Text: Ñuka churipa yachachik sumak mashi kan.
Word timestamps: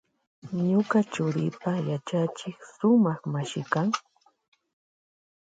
Ñuka 0.69 0.99
churipa 1.13 1.71
yachachik 1.89 2.57
sumak 2.75 3.21
mashi 3.33 3.61
kan. 3.71 3.87